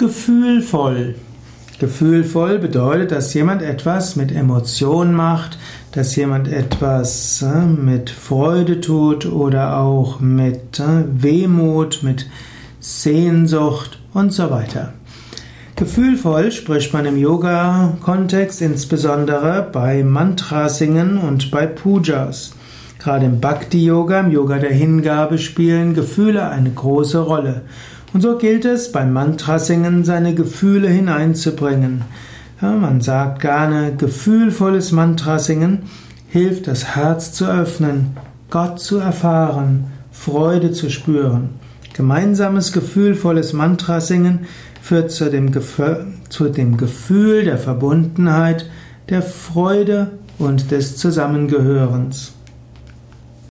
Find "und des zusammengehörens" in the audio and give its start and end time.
50.38-52.34